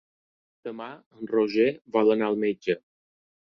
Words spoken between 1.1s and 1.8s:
en Roger